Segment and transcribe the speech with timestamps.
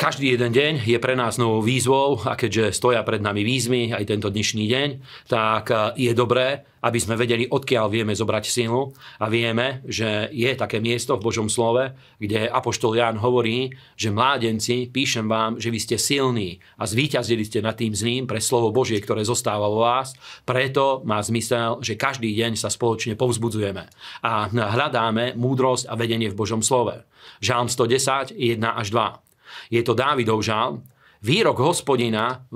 [0.00, 4.08] každý jeden deň je pre nás novou výzvou a keďže stoja pred nami výzvy aj
[4.08, 4.88] tento dnešný deň,
[5.28, 10.56] tak e, je dobré, aby sme vedeli, odkiaľ vieme zobrať silu a vieme, že je
[10.56, 15.76] také miesto v Božom slove, kde Apoštol Ján hovorí, že mládenci, píšem vám, že vy
[15.76, 20.16] ste silní a zvíťazili ste nad tým zlým pre slovo Božie, ktoré zostáva vo vás.
[20.48, 23.84] Preto má zmysel, že každý deň sa spoločne povzbudzujeme
[24.24, 27.04] a hľadáme múdrosť a vedenie v Božom slove.
[27.44, 29.29] Žálm 110, 1 až 2.
[29.68, 30.82] Je to Dávidov žal.
[31.20, 32.48] Výrok hospodina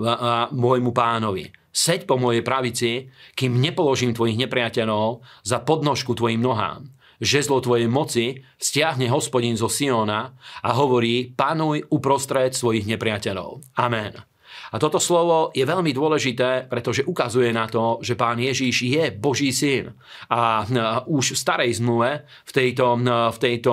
[0.50, 1.52] môjmu pánovi.
[1.74, 6.86] Seď po mojej pravici, kým nepoložím tvojich nepriateľov za podnožku tvojim nohám.
[7.18, 13.62] Žezlo tvojej moci stiahne hospodin zo Siona a hovorí, panuj uprostred svojich nepriateľov.
[13.78, 14.34] Amen.
[14.73, 19.52] A toto slovo je veľmi dôležité, pretože ukazuje na to, že pán Ježíš je Boží
[19.52, 19.92] syn.
[20.32, 20.64] A
[21.04, 23.73] už v starej zmluve, v tejto, v tejto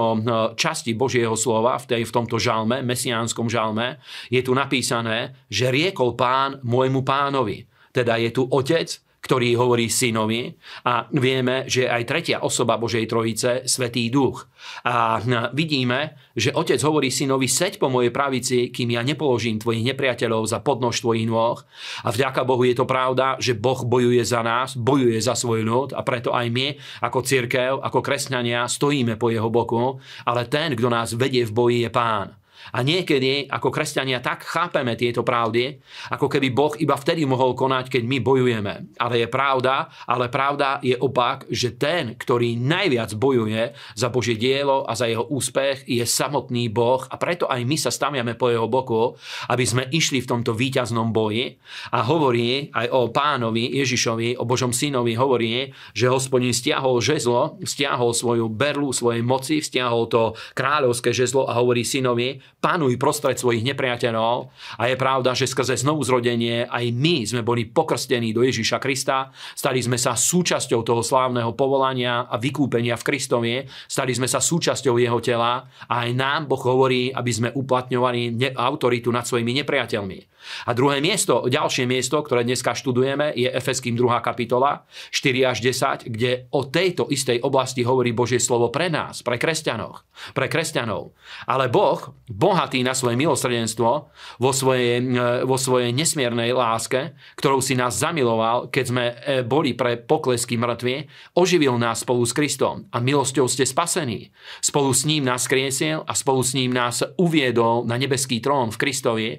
[0.59, 6.19] časti Božieho slova, v, tej, v tomto žalme, mesiánskom žalme, je tu napísané, že riekol
[6.19, 7.63] pán môjmu pánovi.
[7.91, 8.87] Teda je tu otec,
[9.21, 10.49] ktorý hovorí synovi
[10.81, 14.49] a vieme, že aj tretia osoba Božej Trojice, Svetý Duch.
[14.81, 15.21] A
[15.53, 20.65] vidíme, že otec hovorí synovi, seď po mojej pravici, kým ja nepoložím tvojich nepriateľov za
[20.65, 21.61] podnož tvojich nôh.
[22.01, 25.89] A vďaka Bohu je to pravda, že Boh bojuje za nás, bojuje za svoj ľud
[25.93, 26.73] a preto aj my,
[27.05, 31.77] ako církev, ako kresťania, stojíme po jeho boku, ale ten, kto nás vedie v boji,
[31.85, 32.40] je pán.
[32.71, 35.81] A niekedy ako kresťania tak chápeme tieto pravdy,
[36.13, 38.73] ako keby Boh iba vtedy mohol konať, keď my bojujeme.
[39.01, 44.85] Ale je pravda, ale pravda je opak, že ten, ktorý najviac bojuje za Božie dielo
[44.85, 48.69] a za jeho úspech, je samotný Boh a preto aj my sa staviame po jeho
[48.69, 49.17] boku,
[49.49, 51.57] aby sme išli v tomto víťaznom boji.
[51.91, 58.13] A hovorí aj o pánovi Ježišovi, o Božom synovi, hovorí, že hospodin stiahol žezlo, stiahol
[58.13, 64.51] svoju berlu svojej moci, stiahol to kráľovské žezlo a hovorí synovi, panuj prostred svojich nepriateľov.
[64.77, 69.31] A je pravda, že skrze znovu zrodenie aj my sme boli pokrstení do Ježiša Krista,
[69.55, 73.55] stali sme sa súčasťou toho slávneho povolania a vykúpenia v Kristovi,
[73.87, 79.09] stali sme sa súčasťou jeho tela a aj nám Boh hovorí, aby sme uplatňovali autoritu
[79.09, 80.31] nad svojimi nepriateľmi.
[80.65, 84.25] A druhé miesto, ďalšie miesto, ktoré dneska študujeme, je Efeským 2.
[84.25, 89.37] kapitola 4 až 10, kde o tejto istej oblasti hovorí Božie slovo pre nás, pre
[89.37, 90.01] kresťanov.
[90.33, 91.13] Pre kresťanov.
[91.45, 94.09] Ale Boh, bohatý na svoje milosrdenstvo,
[94.41, 99.13] vo svojej, e, vo svojej nesmiernej láske, ktorou si nás zamiloval, keď sme e,
[99.45, 101.05] boli pre poklesky mŕtvi,
[101.37, 104.33] oživil nás spolu s Kristom a milosťou ste spasení.
[104.57, 108.81] Spolu s ním nás kriesil a spolu s ním nás uviedol na nebeský trón v
[108.81, 109.29] Kristovi,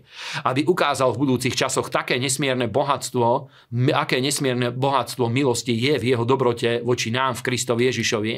[0.47, 3.51] aby ukázal v budúcich časoch také nesmierne bohatstvo,
[3.91, 8.35] aké nesmierne bohatstvo milosti je v jeho dobrote voči nám v Kristovi Ježišovi.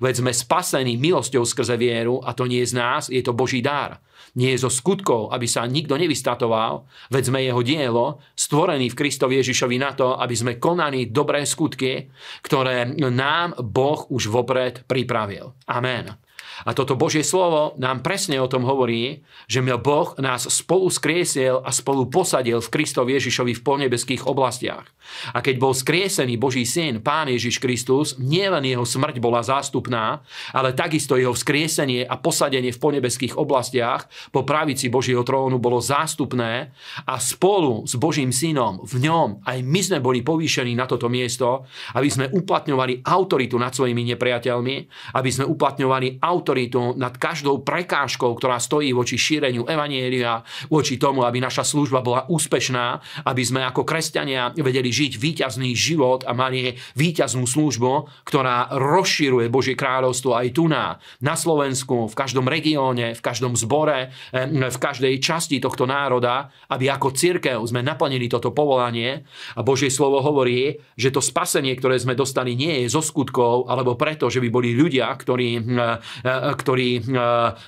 [0.00, 4.05] Veď sme spasení milosťou skrze vieru a to nie z nás, je to Boží dar
[4.36, 8.06] nie zo skutkov, aby sa nikto nevystatoval, veď sme jeho dielo,
[8.36, 12.12] stvorený v Kristovi Ježišovi na to, aby sme konali dobré skutky,
[12.44, 15.56] ktoré nám Boh už vopred pripravil.
[15.64, 16.25] Amen.
[16.64, 21.70] A toto Božie slovo nám presne o tom hovorí, že Boh nás spolu skriesiel a
[21.70, 24.88] spolu posadil v Kristovi Ježišovi v polnebeských oblastiach.
[25.34, 30.74] A keď bol skriesený Boží syn, Pán Ježiš Kristus, nielen jeho smrť bola zástupná, ale
[30.74, 36.74] takisto jeho vzkriesenie a posadenie v polnebeských oblastiach po pravici Božieho trónu bolo zástupné
[37.06, 41.66] a spolu s Božím synom v ňom aj my sme boli povýšení na toto miesto,
[41.94, 44.76] aby sme uplatňovali autoritu nad svojimi nepriateľmi,
[45.14, 51.24] aby sme uplatňovali autoritu autoritu nad každou prekážkou, ktorá stojí voči šíreniu evanielia, voči tomu,
[51.24, 56.76] aby naša služba bola úspešná, aby sme ako kresťania vedeli žiť víťazný život a mali
[56.92, 63.22] víťaznú službu, ktorá rozširuje Božie kráľovstvo aj tu na, na Slovensku, v každom regióne, v
[63.24, 64.12] každom zbore,
[64.52, 69.24] v každej časti tohto národa, aby ako církev sme naplnili toto povolanie.
[69.56, 73.94] A Božie slovo hovorí, že to spasenie, ktoré sme dostali, nie je zo skutkov, alebo
[73.94, 75.62] preto, že by boli ľudia, ktorí
[76.26, 77.00] ktorí e,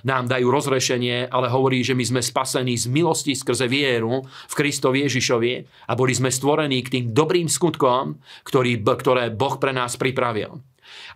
[0.03, 5.07] nám dajú rozrešenie, ale hovorí, že my sme spasení z milosti skrze vieru v Kristovi
[5.07, 5.53] Ježišovi
[5.87, 10.59] a boli sme stvorení k tým dobrým skutkom, ktorý, ktoré Boh pre nás pripravil.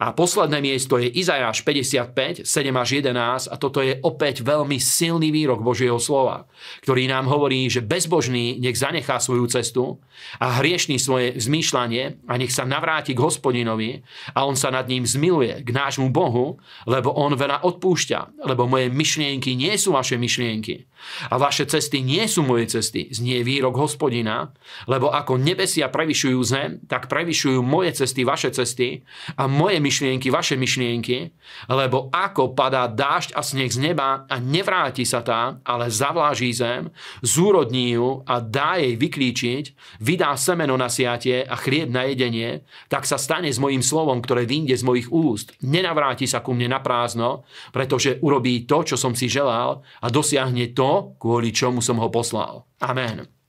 [0.02, 5.30] A posledné miesto je Izajáš 55, 7 až 11 a toto je opäť veľmi silný
[5.30, 6.50] výrok Božieho slova,
[6.82, 10.02] ktorý nám hovorí, že bezbožný nech zanechá svoju cestu
[10.42, 14.02] a hriešný svoje zmýšľanie a nech sa navráti k hospodinovi
[14.34, 16.58] a on sa nad ním zmiluje k nášmu Bohu,
[16.88, 20.90] lebo on veľa odpúšťa, lebo moje myšlienky nie sú vaše myšlienky
[21.30, 24.54] a vaše cesty nie sú moje cesty, znie výrok hospodina,
[24.86, 29.02] lebo ako nebesia prevyšujú zem, tak prevyšujú moje cesty, vaše cesty
[29.34, 31.31] a moje myšlienky, vaše myšlienky,
[31.70, 36.91] lebo ako padá dážď a sneh z neba a nevráti sa tam, ale zavláží zem,
[37.23, 39.64] zúrodní ju a dá jej vyklíčiť,
[40.03, 44.43] vydá semeno na siatie a chlieb na jedenie, tak sa stane s mojím slovom, ktoré
[44.43, 45.55] vyjde z mojich úst.
[45.62, 50.75] Nenavráti sa ku mne na prázdno, pretože urobí to, čo som si želal a dosiahne
[50.75, 52.67] to, kvôli čomu som ho poslal.
[52.82, 53.42] Amen.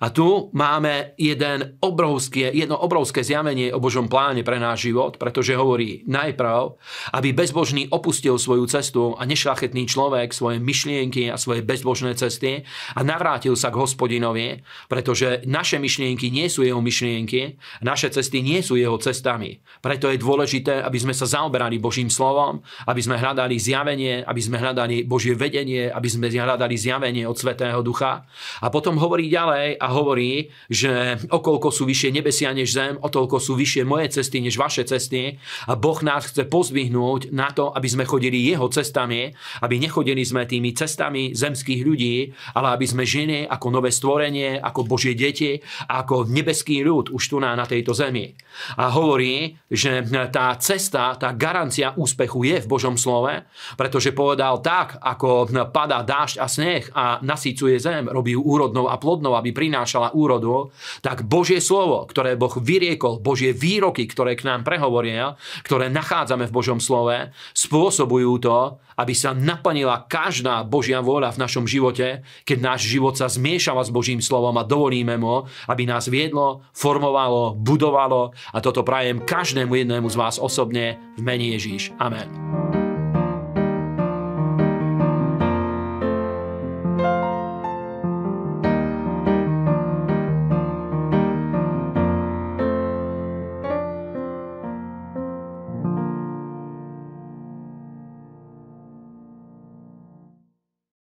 [0.00, 5.54] A tu máme jeden obrovské, jedno obrovské zjavenie o Božom pláne pre náš život, pretože
[5.54, 6.74] hovorí najprv,
[7.14, 12.66] aby bezbožný opustil svoju cestu a nešlachetný človek svoje myšlienky a svoje bezbožné cesty
[12.96, 18.58] a navrátil sa k hospodinovi, pretože naše myšlienky nie sú jeho myšlienky, naše cesty nie
[18.64, 19.62] sú jeho cestami.
[19.78, 24.58] Preto je dôležité, aby sme sa zaoberali Božím slovom, aby sme hľadali zjavenie, aby sme
[24.58, 28.26] hľadali Božie vedenie, aby sme hľadali zjavenie od Svetého Ducha.
[28.64, 33.38] A potom hovorí ďalej a hovorí, že okolko sú vyššie nebesia než zem, o toľko
[33.38, 35.36] sú vyššie moje cesty než vaše cesty
[35.68, 39.32] a Boh nás chce pozvihnúť na to, aby sme chodili jeho cestami,
[39.62, 44.88] aby nechodili sme tými cestami zemských ľudí, ale aby sme žili ako nové stvorenie, ako
[44.88, 48.34] Božie deti, ako nebeský ľud už tu na, na tejto zemi.
[48.76, 53.44] A hovorí, že tá cesta, tá garancia úspechu je v Božom slove,
[53.76, 58.96] pretože povedal tak, ako padá dážď a sneh a nasycuje zem, robí ju úrodnou a
[59.00, 60.70] plodnou, aby prinášal prinášala úrodu,
[61.02, 65.34] tak Božie slovo, ktoré Boh vyriekol, Božie výroky, ktoré k nám prehovoril,
[65.66, 71.64] ktoré nachádzame v Božom slove, spôsobujú to, aby sa naplnila každá Božia vôľa v našom
[71.66, 76.62] živote, keď náš život sa zmiešava s Božím slovom a dovolíme mu, aby nás viedlo,
[76.70, 81.90] formovalo, budovalo a toto prajem každému jednému z vás osobne v mene Ježíš.
[81.98, 82.61] Amen.